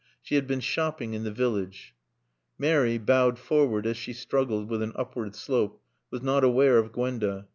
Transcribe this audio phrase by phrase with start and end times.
[0.19, 1.93] She had been shopping in the village.
[2.57, 7.45] Mary, bowed forward as she struggled with an upward slope, was not aware of Gwenda.